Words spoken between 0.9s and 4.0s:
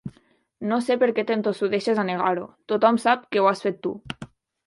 per què t'entossudeixes a negar-ho: tothom sap que ho has fet tu.